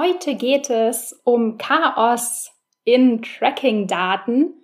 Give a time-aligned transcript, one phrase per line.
[0.00, 2.52] Heute geht es um Chaos
[2.84, 4.54] in Tracking-Daten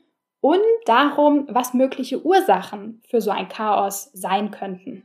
[0.40, 5.02] und darum, was mögliche Ursachen für so ein Chaos sein könnten.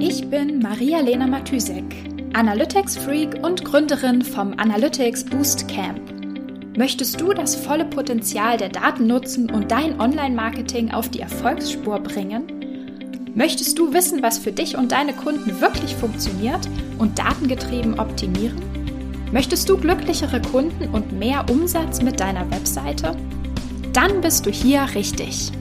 [0.00, 1.84] Ich bin Maria-Lena Matysek,
[2.34, 6.00] Analytics-Freak und Gründerin vom Analytics Boost Camp.
[6.76, 12.57] Möchtest du das volle Potenzial der Daten nutzen und dein Online-Marketing auf die Erfolgsspur bringen?
[13.34, 16.68] Möchtest du wissen, was für dich und deine Kunden wirklich funktioniert
[16.98, 18.60] und datengetrieben optimieren?
[19.32, 23.14] Möchtest du glücklichere Kunden und mehr Umsatz mit deiner Webseite?
[23.92, 25.52] Dann bist du hier richtig.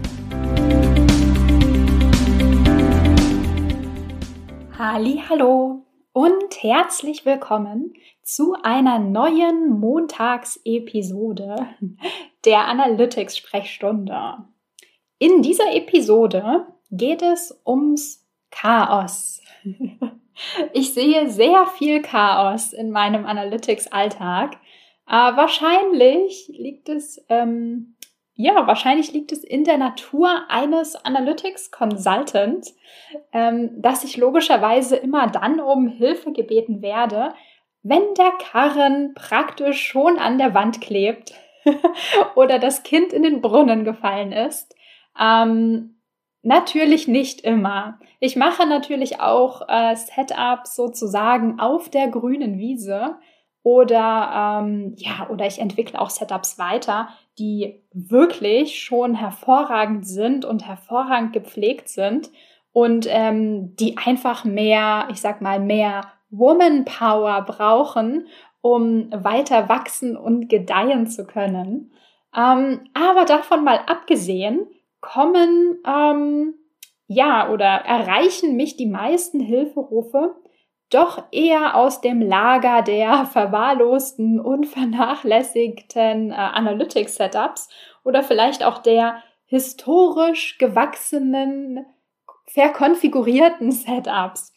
[4.78, 11.56] Hallo und herzlich willkommen zu einer neuen Montagsepisode
[12.46, 14.38] der Analytics Sprechstunde.
[15.20, 19.42] In dieser Episode geht es ums Chaos.
[20.74, 24.58] Ich sehe sehr viel Chaos in meinem Analytics-Alltag.
[25.08, 27.96] Äh, wahrscheinlich liegt es, ähm,
[28.36, 32.68] ja, wahrscheinlich liegt es in der Natur eines Analytics Consultant,
[33.32, 37.34] ähm, dass ich logischerweise immer dann um Hilfe gebeten werde,
[37.82, 41.34] wenn der Karren praktisch schon an der Wand klebt
[42.36, 44.76] oder das Kind in den Brunnen gefallen ist.
[45.20, 45.97] Ähm,
[46.48, 48.00] Natürlich nicht immer.
[48.22, 53.18] Ich mache natürlich auch äh, Setups sozusagen auf der grünen Wiese
[53.64, 60.66] oder ähm, ja, oder ich entwickle auch Setups weiter, die wirklich schon hervorragend sind und
[60.66, 62.32] hervorragend gepflegt sind
[62.72, 68.28] und ähm, die einfach mehr, ich sag mal, mehr Woman Power brauchen,
[68.62, 71.92] um weiter wachsen und gedeihen zu können.
[72.34, 74.66] Ähm, aber davon mal abgesehen,
[75.02, 76.56] kommen, ähm,
[77.08, 80.36] ja, oder erreichen mich die meisten Hilferufe
[80.90, 87.70] doch eher aus dem Lager der verwahrlosten und vernachlässigten äh, Analytics-Setups
[88.04, 91.86] oder vielleicht auch der historisch gewachsenen,
[92.46, 94.54] verkonfigurierten Setups.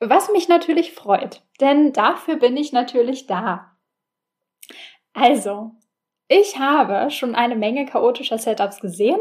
[0.00, 3.76] Was mich natürlich freut, denn dafür bin ich natürlich da.
[5.12, 5.72] Also,
[6.28, 9.20] ich habe schon eine Menge chaotischer Setups gesehen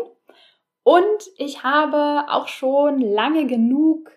[0.90, 4.10] und ich habe auch schon lange genug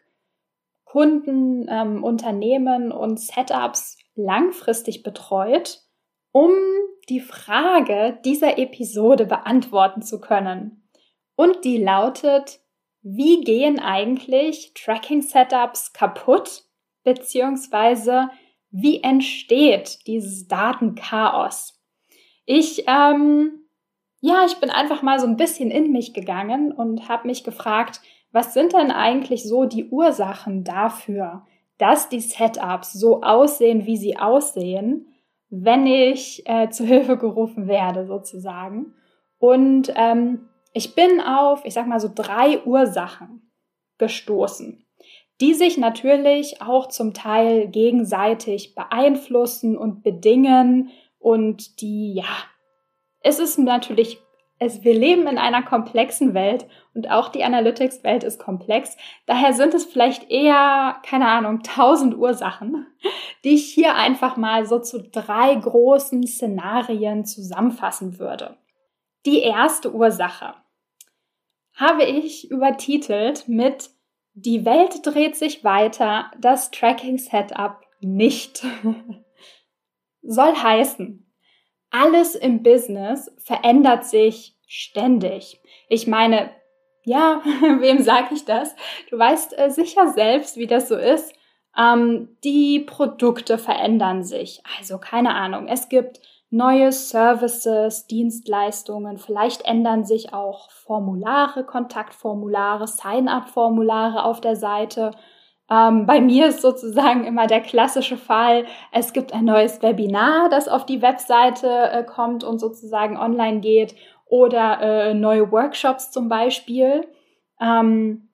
[0.87, 5.83] Kunden, ähm, Unternehmen und Setups langfristig betreut,
[6.33, 6.51] um
[7.11, 10.89] die Frage dieser Episode beantworten zu können.
[11.37, 12.61] Und die lautet,
[13.03, 16.65] wie gehen eigentlich Tracking-Setups kaputt,
[17.05, 18.31] beziehungsweise
[18.71, 21.79] wie entsteht dieses Datenchaos?
[22.47, 23.62] Ich ähm,
[24.25, 28.01] ja, ich bin einfach mal so ein bisschen in mich gegangen und habe mich gefragt,
[28.31, 31.45] was sind denn eigentlich so die Ursachen dafür,
[31.77, 35.09] dass die Setups so aussehen, wie sie aussehen,
[35.51, 38.95] wenn ich äh, zu Hilfe gerufen werde, sozusagen.
[39.39, 43.51] Und ähm, ich bin auf, ich sag mal so drei Ursachen
[43.99, 44.87] gestoßen,
[45.41, 52.52] die sich natürlich auch zum Teil gegenseitig beeinflussen und bedingen und die ja
[53.23, 54.19] es ist natürlich,
[54.59, 58.97] es, wir leben in einer komplexen Welt und auch die Analytics-Welt ist komplex.
[59.27, 62.87] Daher sind es vielleicht eher, keine Ahnung, tausend Ursachen,
[63.45, 68.57] die ich hier einfach mal so zu drei großen Szenarien zusammenfassen würde.
[69.27, 70.55] Die erste Ursache
[71.75, 73.91] habe ich übertitelt mit
[74.35, 78.65] Die Welt dreht sich weiter, das Tracking-Setup nicht.
[80.23, 81.32] Soll heißen,
[81.93, 85.61] alles im Business verändert sich ständig.
[85.89, 86.51] Ich meine,
[87.05, 88.75] ja, wem sage ich das?
[89.11, 91.35] Du weißt äh, sicher selbst, wie das so ist.
[91.77, 94.63] Ähm, die Produkte verändern sich.
[94.79, 96.21] Also keine Ahnung, es gibt
[96.51, 105.13] neue Services, Dienstleistungen, vielleicht ändern sich auch Formulare, Kontaktformulare, Sign-up-Formulare auf der Seite.
[105.71, 110.69] Ähm, bei mir ist sozusagen immer der klassische Fall, es gibt ein neues Webinar, das
[110.69, 113.95] auf die Webseite äh, kommt und sozusagen online geht
[114.27, 117.07] oder äh, neue Workshops zum Beispiel.
[117.61, 118.29] Ähm,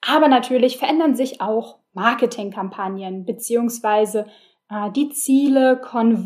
[0.00, 4.26] aber natürlich verändern sich auch Marketingkampagnen beziehungsweise
[4.70, 5.80] äh, die Ziele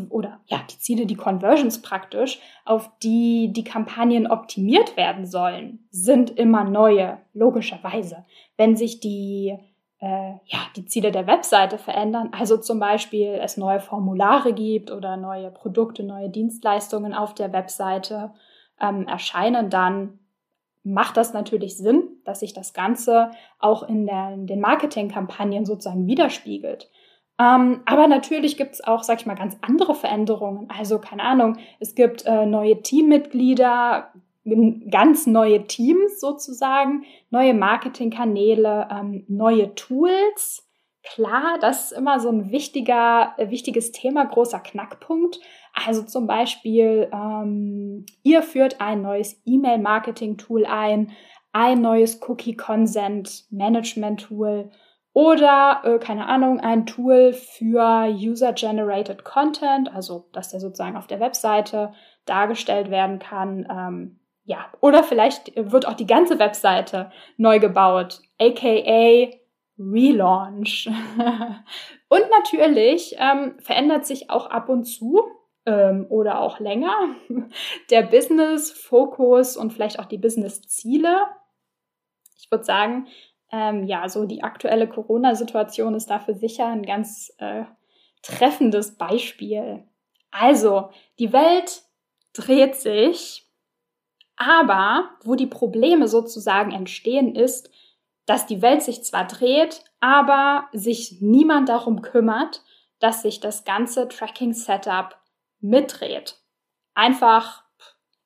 [0.09, 6.31] oder ja die Ziele, die Conversions praktisch, auf die die Kampagnen optimiert werden sollen, sind
[6.31, 8.25] immer neue logischerweise.
[8.55, 9.57] Wenn sich die
[9.99, 12.29] äh, ja, die Ziele der Webseite verändern.
[12.31, 18.31] Also zum Beispiel es neue Formulare gibt oder neue Produkte, neue Dienstleistungen auf der Webseite
[18.79, 20.19] ähm, erscheinen, dann
[20.83, 26.89] macht das natürlich Sinn, dass sich das Ganze auch in, der, den Marketingkampagnen sozusagen widerspiegelt.
[27.39, 30.69] Ähm, aber natürlich gibt es auch, sag ich mal, ganz andere Veränderungen.
[30.75, 34.11] Also keine Ahnung, es gibt äh, neue Teammitglieder,
[34.89, 40.67] ganz neue Teams sozusagen, neue Marketingkanäle, ähm, neue Tools.
[41.03, 45.39] Klar, das ist immer so ein wichtiger, äh, wichtiges Thema, großer Knackpunkt.
[45.73, 51.11] Also zum Beispiel, ähm, ihr führt ein neues E-Mail-Marketing-Tool ein,
[51.53, 54.71] ein neues Cookie-Consent-Management-Tool
[55.13, 61.19] oder, äh, keine Ahnung, ein Tool für User-Generated Content, also dass der sozusagen auf der
[61.19, 61.93] Webseite
[62.25, 63.67] dargestellt werden kann.
[63.69, 69.29] Ähm, ja, oder vielleicht wird auch die ganze Webseite neu gebaut, aka
[69.77, 70.87] Relaunch.
[72.09, 75.21] und natürlich ähm, verändert sich auch ab und zu
[75.65, 76.95] ähm, oder auch länger
[77.91, 81.25] der Business-Fokus und vielleicht auch die Business-Ziele.
[82.37, 83.07] Ich würde sagen,
[83.51, 87.65] ähm, ja, so die aktuelle Corona-Situation ist dafür sicher ein ganz äh,
[88.23, 89.83] treffendes Beispiel.
[90.31, 90.89] Also,
[91.19, 91.83] die Welt
[92.31, 93.46] dreht sich,
[94.37, 97.69] aber wo die Probleme sozusagen entstehen, ist,
[98.25, 102.63] dass die Welt sich zwar dreht, aber sich niemand darum kümmert,
[102.99, 105.17] dass sich das ganze Tracking-Setup
[105.59, 106.39] mitdreht.
[106.93, 107.63] Einfach,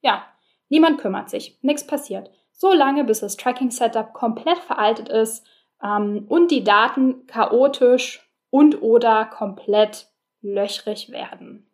[0.01, 0.23] ja,
[0.69, 2.29] niemand kümmert sich, nichts passiert
[2.61, 5.43] so lange, bis das Tracking-Setup komplett veraltet ist
[5.83, 10.07] ähm, und die Daten chaotisch und oder komplett
[10.41, 11.67] löchrig werden.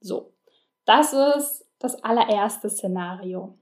[0.00, 0.34] So,
[0.84, 3.58] das ist das allererste Szenario.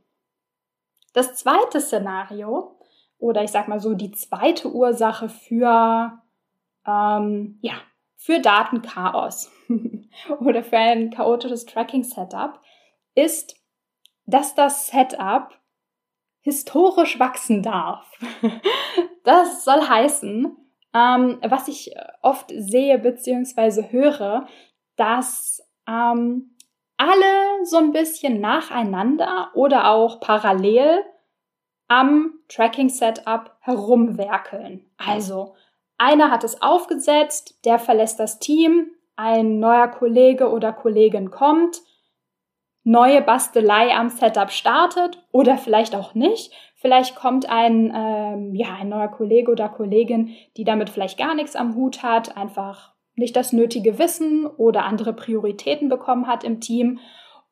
[1.15, 2.79] Das zweite Szenario,
[3.19, 6.21] oder ich sag mal so die zweite Ursache für,
[6.87, 7.75] ähm, ja,
[8.17, 9.51] für Datenchaos
[10.41, 12.61] oder für ein chaotisches Tracking-Setup,
[13.15, 13.57] ist,
[14.27, 15.59] dass das Setup
[16.41, 18.11] historisch wachsen darf.
[19.25, 20.57] Das soll heißen,
[20.95, 23.91] ähm, was ich oft sehe bzw.
[23.91, 24.47] höre,
[24.97, 26.57] dass ähm,
[26.99, 31.03] alle so ein bisschen nacheinander oder auch parallel
[31.87, 34.85] am Tracking-Setup herumwerkeln.
[34.99, 35.55] Also,
[35.97, 41.81] einer hat es aufgesetzt, der verlässt das Team, ein neuer Kollege oder Kollegin kommt,
[42.85, 46.53] neue Bastelei am Setup startet oder vielleicht auch nicht.
[46.77, 51.57] Vielleicht kommt ein, ähm, ja, ein neuer Kollege oder Kollegin, die damit vielleicht gar nichts
[51.57, 57.01] am Hut hat, einfach nicht das nötige Wissen oder andere Prioritäten bekommen hat im Team.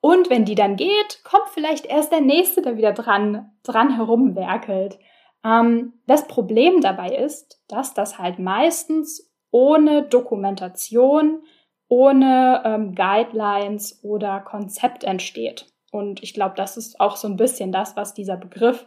[0.01, 4.99] Und wenn die dann geht, kommt vielleicht erst der nächste, der wieder dran, dran herumwerkelt.
[5.45, 11.43] Ähm, das Problem dabei ist, dass das halt meistens ohne Dokumentation
[11.89, 15.67] ohne ähm, Guidelines oder Konzept entsteht.
[15.93, 18.87] Und ich glaube, das ist auch so ein bisschen das, was dieser Begriff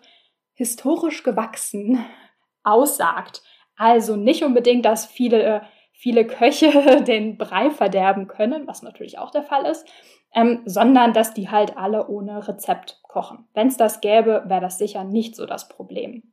[0.54, 2.06] historisch gewachsen
[2.64, 3.42] aussagt.
[3.76, 5.62] Also nicht unbedingt, dass viele,
[6.00, 9.86] viele Köche den Brei verderben können, was natürlich auch der Fall ist,
[10.34, 13.48] ähm, sondern dass die halt alle ohne Rezept kochen.
[13.54, 16.32] Wenn es das gäbe, wäre das sicher nicht so das Problem.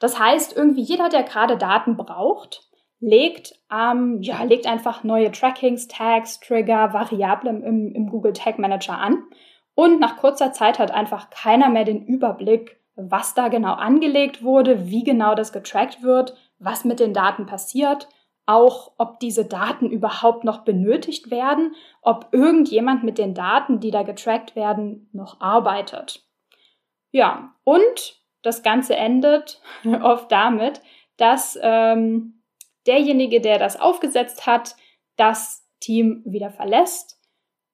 [0.00, 2.62] Das heißt, irgendwie jeder, der gerade Daten braucht,
[3.00, 8.96] legt, ähm, ja, legt einfach neue Trackings, Tags, Trigger, Variablen im, im Google Tag Manager
[8.96, 9.24] an.
[9.74, 14.88] Und nach kurzer Zeit hat einfach keiner mehr den Überblick, was da genau angelegt wurde,
[14.88, 18.08] wie genau das getrackt wird, was mit den Daten passiert,
[18.48, 24.04] auch ob diese Daten überhaupt noch benötigt werden, ob irgendjemand mit den Daten, die da
[24.04, 26.24] getrackt werden, noch arbeitet.
[27.10, 29.60] Ja, und das Ganze endet
[30.02, 30.80] oft damit,
[31.18, 32.42] dass ähm,
[32.86, 34.76] derjenige, der das aufgesetzt hat,
[35.16, 37.20] das Team wieder verlässt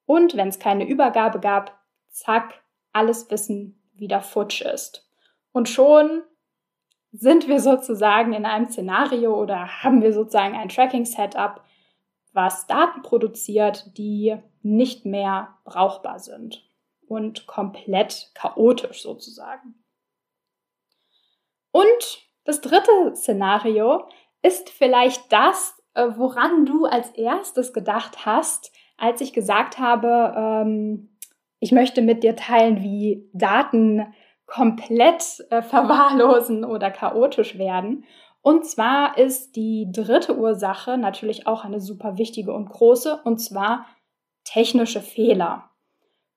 [0.05, 1.79] und wenn es keine Übergabe gab,
[2.09, 5.09] zack, alles Wissen wieder futsch ist.
[5.53, 6.23] Und schon
[7.17, 11.61] sind wir sozusagen in einem Szenario oder haben wir sozusagen ein Tracking-Setup,
[12.33, 16.69] was Daten produziert, die nicht mehr brauchbar sind
[17.07, 19.75] und komplett chaotisch sozusagen.
[21.71, 24.07] Und das dritte Szenario
[24.41, 31.17] ist vielleicht das, äh, woran du als erstes gedacht hast, als ich gesagt habe, ähm,
[31.59, 34.13] ich möchte mit dir teilen, wie Daten
[34.45, 38.05] komplett äh, verwahrlosen oder chaotisch werden.
[38.41, 43.87] Und zwar ist die dritte Ursache natürlich auch eine super wichtige und große, und zwar
[44.43, 45.71] technische Fehler.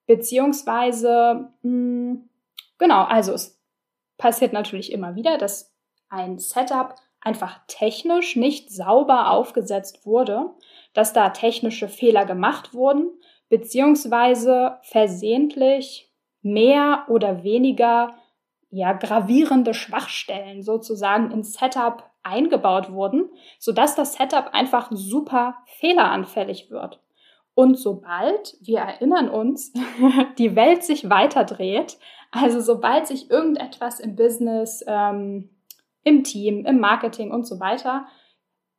[0.06, 2.28] Beziehungsweise, mh, hm,
[2.78, 3.60] genau, also es
[4.16, 5.74] passiert natürlich immer wieder, dass
[6.08, 10.50] ein Setup einfach technisch nicht sauber aufgesetzt wurde,
[10.94, 13.10] dass da technische Fehler gemacht wurden,
[13.50, 16.07] beziehungsweise versehentlich
[16.52, 18.14] mehr oder weniger
[18.70, 27.00] ja, gravierende Schwachstellen sozusagen ins Setup eingebaut wurden, sodass das Setup einfach super fehleranfällig wird.
[27.54, 29.72] Und sobald, wir erinnern uns,
[30.38, 31.98] die Welt sich weiterdreht,
[32.30, 35.50] also sobald sich irgendetwas im Business, ähm,
[36.04, 38.06] im Team, im Marketing und so weiter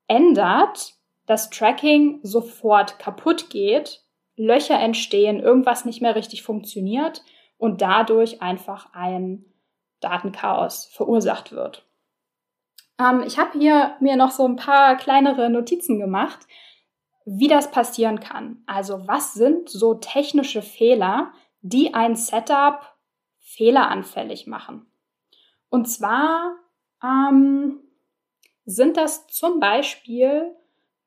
[0.07, 0.93] ändert,
[1.25, 4.03] das Tracking sofort kaputt geht,
[4.35, 7.21] Löcher entstehen, irgendwas nicht mehr richtig funktioniert
[7.59, 9.45] und dadurch einfach ein
[9.99, 11.85] Datenchaos verursacht wird.
[12.97, 16.39] Ähm, ich habe hier mir noch so ein paar kleinere Notizen gemacht,
[17.25, 18.63] wie das passieren kann.
[18.65, 22.95] Also was sind so technische Fehler, die ein Setup
[23.39, 24.87] fehleranfällig machen?
[25.69, 26.55] Und zwar
[27.03, 27.81] ähm,
[28.65, 30.55] sind das zum Beispiel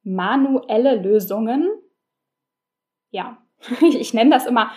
[0.02, 1.70] manuelle Lösungen.
[3.10, 3.38] Ja,
[3.80, 4.70] ich nenne das immer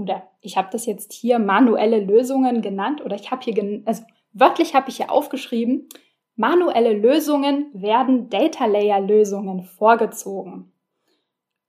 [0.00, 4.02] oder ich habe das jetzt hier manuelle Lösungen genannt oder ich habe hier, also
[4.32, 5.88] wörtlich habe ich hier aufgeschrieben,
[6.36, 10.72] manuelle Lösungen werden Data Layer Lösungen vorgezogen.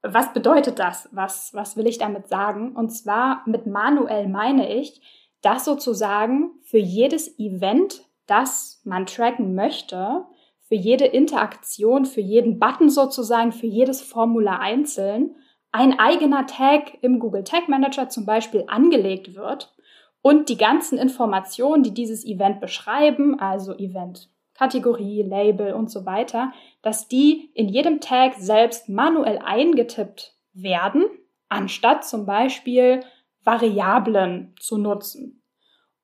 [0.04, 1.10] Was bedeutet das?
[1.12, 2.76] Was, was will ich damit sagen?
[2.76, 5.02] Und zwar mit manuell meine ich,
[5.42, 10.26] dass sozusagen für jedes Event, das man tracken möchte,
[10.62, 15.36] für jede Interaktion, für jeden Button sozusagen, für jedes Formular einzeln,
[15.72, 19.74] ein eigener Tag im Google Tag Manager zum Beispiel angelegt wird
[20.22, 26.52] und die ganzen Informationen, die dieses Event beschreiben, also Event Kategorie, Label und so weiter,
[26.82, 31.06] dass die in jedem Tag selbst manuell eingetippt werden,
[31.50, 33.00] anstatt zum Beispiel
[33.44, 35.42] Variablen zu nutzen.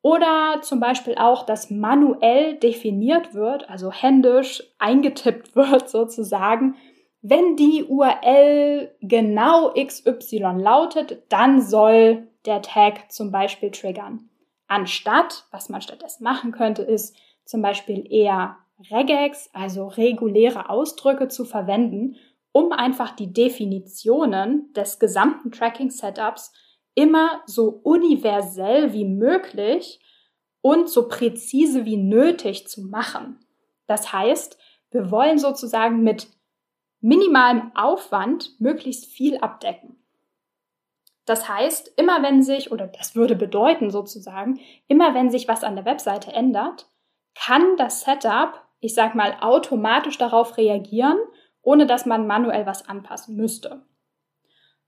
[0.01, 6.75] Oder zum Beispiel auch, dass manuell definiert wird, also händisch eingetippt wird sozusagen,
[7.21, 14.29] wenn die URL genau XY lautet, dann soll der Tag zum Beispiel triggern.
[14.67, 18.57] Anstatt, was man stattdessen machen könnte, ist zum Beispiel eher
[18.91, 22.15] Regex, also reguläre Ausdrücke zu verwenden,
[22.51, 26.51] um einfach die Definitionen des gesamten Tracking-Setups
[26.93, 30.00] immer so universell wie möglich
[30.62, 33.39] und so präzise wie nötig zu machen.
[33.86, 34.57] Das heißt,
[34.91, 36.27] wir wollen sozusagen mit
[37.01, 39.98] minimalem Aufwand möglichst viel abdecken.
[41.25, 45.75] Das heißt, immer wenn sich, oder das würde bedeuten sozusagen, immer wenn sich was an
[45.75, 46.88] der Webseite ändert,
[47.36, 51.18] kann das Setup, ich sag mal, automatisch darauf reagieren,
[51.62, 53.86] ohne dass man manuell was anpassen müsste.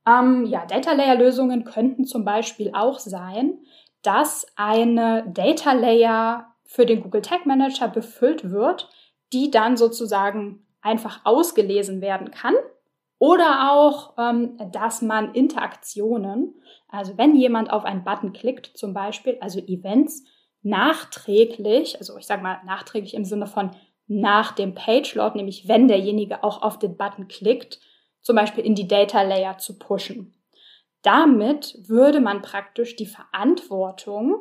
[0.07, 3.59] Ähm, ja, Data Layer Lösungen könnten zum Beispiel auch sein,
[4.01, 8.89] dass eine Data Layer für den Google Tag Manager befüllt wird,
[9.33, 12.55] die dann sozusagen einfach ausgelesen werden kann.
[13.17, 16.55] Oder auch, ähm, dass man Interaktionen,
[16.87, 20.23] also wenn jemand auf einen Button klickt, zum Beispiel, also Events,
[20.61, 23.71] nachträglich, also ich sage mal nachträglich im Sinne von
[24.07, 27.79] nach dem Page Load, nämlich wenn derjenige auch auf den Button klickt,
[28.21, 30.33] zum Beispiel in die Data Layer zu pushen.
[31.01, 34.35] Damit würde man praktisch die Verantwortung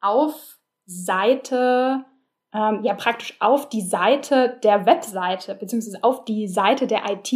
[0.00, 2.04] auf Seite
[2.54, 7.32] ähm, ja praktisch auf die Seite der Webseite beziehungsweise auf die Seite der IT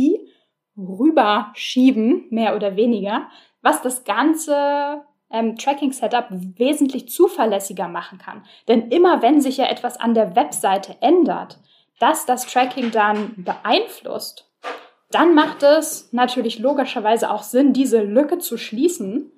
[0.76, 3.28] rüberschieben, mehr oder weniger,
[3.62, 8.44] was das ganze ähm, Tracking-Setup wesentlich zuverlässiger machen kann.
[8.68, 11.58] Denn immer wenn sich ja etwas an der Webseite ändert,
[12.00, 14.50] das das Tracking dann beeinflusst,
[15.10, 19.30] dann macht es natürlich logischerweise auch Sinn, diese Lücke zu schließen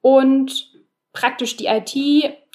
[0.00, 0.72] und
[1.12, 1.94] praktisch die IT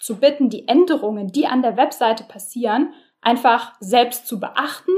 [0.04, 4.92] zu bitten, die Änderungen, die an der Webseite passieren, einfach selbst zu beachten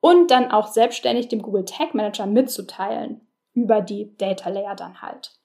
[0.00, 3.20] und dann auch selbstständig dem Google Tag Manager mitzuteilen
[3.52, 5.38] über die Data Layer dann halt.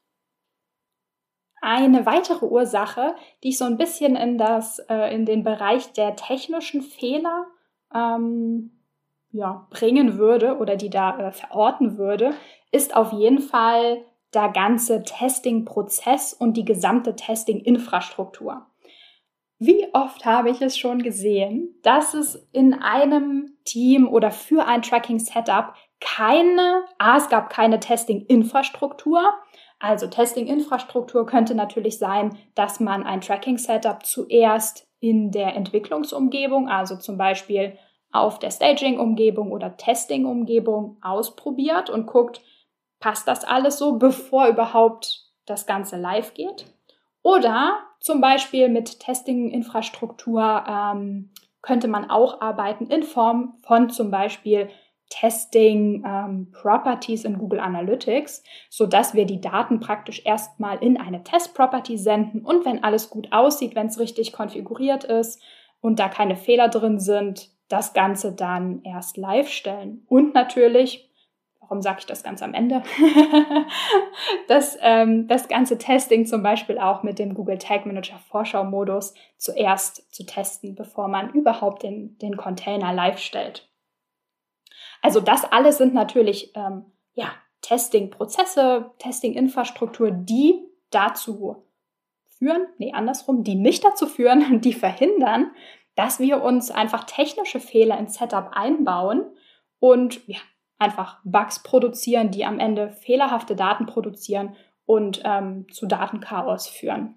[1.62, 6.15] Eine weitere Ursache, die ich so ein bisschen in, das, äh, in den Bereich der
[6.15, 7.45] technischen Fehler
[7.93, 8.71] ähm,
[9.31, 12.33] ja, bringen würde oder die da äh, verorten würde,
[12.71, 18.65] ist auf jeden Fall der ganze Testing-Prozess und die gesamte Testing-Infrastruktur.
[19.57, 24.81] Wie oft habe ich es schon gesehen, dass es in einem Team oder für ein
[24.81, 29.33] Tracking-Setup keine, ah, es gab keine Testing-Infrastruktur.
[29.79, 37.17] Also Testing-Infrastruktur könnte natürlich sein, dass man ein Tracking-Setup zuerst in der Entwicklungsumgebung, also zum
[37.17, 37.77] Beispiel
[38.12, 42.41] auf der Staging-Umgebung oder Testing-Umgebung ausprobiert und guckt,
[43.00, 46.65] passt das alles so, bevor überhaupt das Ganze live geht.
[47.21, 51.31] Oder zum Beispiel mit Testing-Infrastruktur ähm,
[51.63, 54.69] könnte man auch arbeiten in Form von zum Beispiel
[55.09, 61.24] Testing ähm, Properties in Google Analytics, so dass wir die Daten praktisch erstmal in eine
[61.24, 65.41] Test Property senden und wenn alles gut aussieht, wenn es richtig konfiguriert ist
[65.81, 70.05] und da keine Fehler drin sind, das Ganze dann erst live stellen.
[70.07, 71.09] Und natürlich,
[71.67, 72.84] warum sage ich das ganz am Ende?
[74.48, 80.13] das, ähm, das ganze Testing zum Beispiel auch mit dem Google Tag Manager Vorschau-Modus zuerst
[80.13, 83.67] zu testen, bevor man überhaupt den, den Container live stellt.
[85.01, 87.31] Also das alles sind natürlich ähm, ja,
[87.62, 91.65] Testing-Prozesse, Testing-Infrastruktur, die dazu
[92.38, 95.51] führen, nee, andersrum, die nicht dazu führen, die verhindern,
[95.95, 99.25] dass wir uns einfach technische Fehler ins Setup einbauen
[99.79, 100.39] und ja,
[100.77, 104.55] einfach Bugs produzieren, die am Ende fehlerhafte Daten produzieren
[104.86, 107.15] und ähm, zu Datenchaos führen.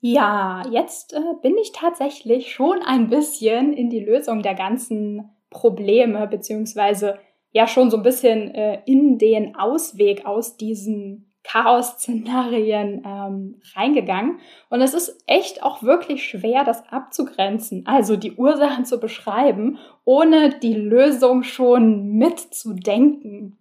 [0.00, 6.26] Ja, jetzt äh, bin ich tatsächlich schon ein bisschen in die Lösung der ganzen Probleme,
[6.26, 7.20] beziehungsweise
[7.52, 14.38] ja schon so ein bisschen äh, in den Ausweg aus diesen Chaos-Szenarien ähm, reingegangen.
[14.70, 20.50] Und es ist echt auch wirklich schwer, das abzugrenzen, also die Ursachen zu beschreiben, ohne
[20.50, 23.58] die Lösung schon mitzudenken.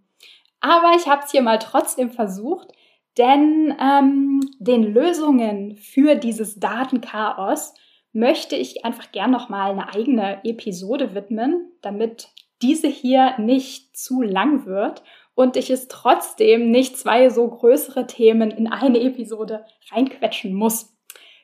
[0.60, 2.72] Aber ich habe es hier mal trotzdem versucht,
[3.18, 7.74] denn ähm, den Lösungen für dieses Datenchaos
[8.14, 12.30] möchte ich einfach gern noch mal eine eigene Episode widmen, damit
[12.62, 15.04] diese hier nicht zu lang wird
[15.42, 20.96] und ich es trotzdem nicht zwei so größere Themen in eine Episode reinquetschen muss.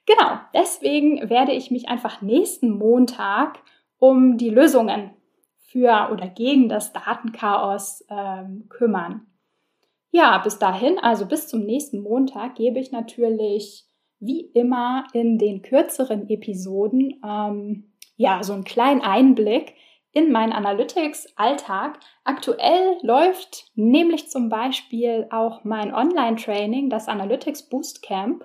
[0.05, 3.57] Genau, deswegen werde ich mich einfach nächsten Montag
[3.97, 5.09] um die Lösungen
[5.57, 9.25] für oder gegen das Datenchaos ähm, kümmern.
[10.11, 13.85] Ja, bis dahin, also bis zum nächsten Montag, gebe ich natürlich
[14.19, 19.73] wie immer in den kürzeren Episoden ähm, ja so einen kleinen Einblick
[20.17, 21.99] in meinen Analytics-Alltag.
[22.23, 28.43] Aktuell läuft nämlich zum Beispiel auch mein Online-Training, das Analytics Boostcamp.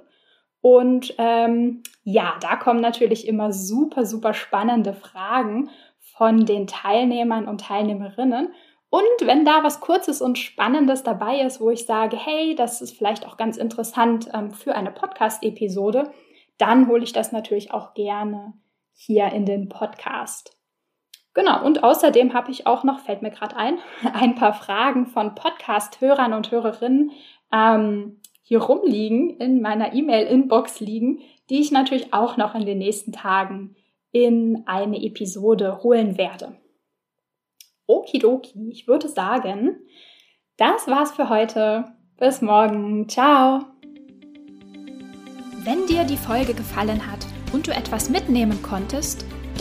[0.60, 7.62] Und ähm, ja, da kommen natürlich immer super, super spannende Fragen von den Teilnehmern und
[7.62, 8.52] Teilnehmerinnen.
[8.90, 12.98] Und wenn da was Kurzes und Spannendes dabei ist, wo ich sage, hey, das ist
[12.98, 16.12] vielleicht auch ganz interessant ähm, für eine Podcast-Episode,
[16.58, 18.52] dann hole ich das natürlich auch gerne
[18.92, 20.61] hier in den Podcast.
[21.34, 23.78] Genau, und außerdem habe ich auch noch, fällt mir gerade ein,
[24.12, 27.12] ein paar Fragen von Podcast-Hörern und Hörerinnen
[27.52, 33.12] ähm, hier rumliegen, in meiner E-Mail-Inbox liegen, die ich natürlich auch noch in den nächsten
[33.12, 33.76] Tagen
[34.10, 36.56] in eine Episode holen werde.
[37.86, 39.76] Okidoki, ich würde sagen,
[40.56, 41.84] das war's für heute.
[42.18, 43.08] Bis morgen.
[43.08, 43.64] Ciao.
[45.64, 49.24] Wenn dir die Folge gefallen hat und du etwas mitnehmen konntest,